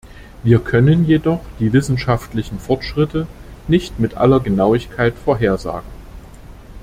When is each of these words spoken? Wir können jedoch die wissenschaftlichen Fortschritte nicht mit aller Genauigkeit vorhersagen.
Wir 0.41 0.57
können 0.57 1.05
jedoch 1.05 1.41
die 1.59 1.73
wissenschaftlichen 1.73 2.57
Fortschritte 2.57 3.27
nicht 3.67 3.99
mit 3.99 4.15
aller 4.15 4.39
Genauigkeit 4.39 5.13
vorhersagen. 5.15 5.85